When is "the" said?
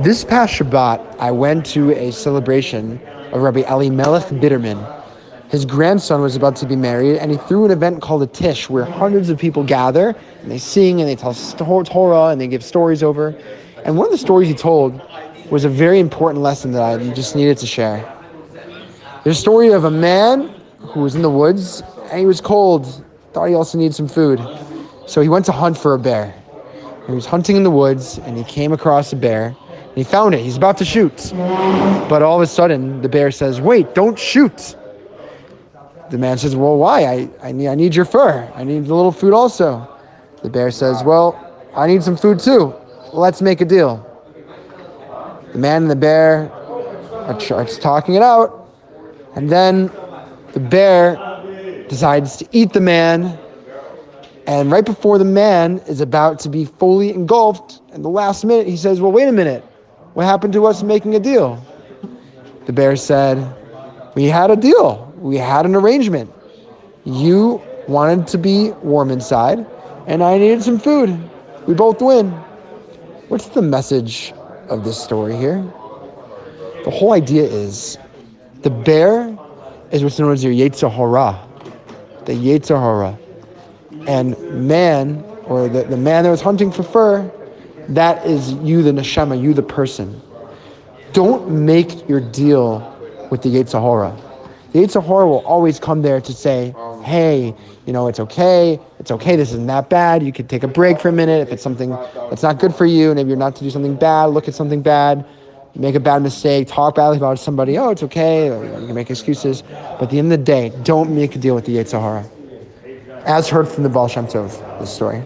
14.12-14.18, 21.22-21.30, 27.64-27.70, 33.02-33.08, 36.10-36.18, 40.42-40.50, 45.52-45.58, 45.90-45.96, 50.52-50.60, 52.72-52.80, 55.18-55.24, 58.02-58.08, 62.66-62.72, 73.48-73.62, 76.84-76.90, 78.62-78.70, 82.24-82.32, 85.68-85.84, 85.84-85.96, 88.82-88.92, 89.54-89.62, 93.42-93.48, 94.72-94.80, 110.10-110.18, 110.38-110.44, 111.64-111.76, 113.84-113.88